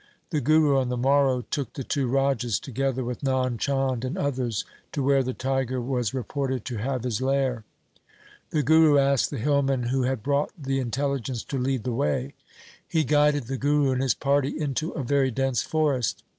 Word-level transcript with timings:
The 0.31 0.41
Guru 0.41 0.79
on 0.79 0.89
the 0.89 0.97
morrow 0.97 1.41
took 1.43 1.73
the 1.73 1.83
two 1.83 2.07
Rajas, 2.07 2.59
together 2.59 3.03
with 3.03 3.21
Nand 3.21 3.59
Chand 3.59 4.03
and 4.03 4.17
others, 4.17 4.65
to 4.93 5.03
where 5.03 5.21
the 5.21 5.35
tiger 5.35 5.79
was 5.79 6.11
reported 6.11 6.65
to 6.65 6.77
have 6.77 7.03
his 7.03 7.21
lair. 7.21 7.65
The 8.49 8.63
Guru 8.63 8.97
asked 8.97 9.29
the 9.29 9.37
hillman 9.37 9.83
who 9.83 10.01
had 10.01 10.23
brought 10.23 10.51
the 10.57 10.79
intelligence 10.79 11.43
to 11.43 11.59
lead 11.59 11.83
the 11.83 11.91
way. 11.93 12.33
He 12.87 13.03
guided 13.03 13.43
the 13.43 13.57
Guru 13.57 13.91
and 13.91 14.01
his 14.01 14.15
party 14.15 14.59
into 14.59 14.89
a 14.93 15.03
very 15.03 15.29
dense 15.29 15.61
forest. 15.61 16.23